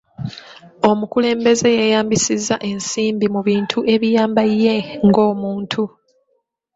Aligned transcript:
Omukulembeze 0.89 1.67
yeeyambisizza 1.77 2.55
ensimbi 2.69 3.25
mu 3.33 3.41
bintu 3.47 3.77
ebiyamba 3.93 4.43
ye 4.61 4.75
ng'omuntu. 5.07 5.83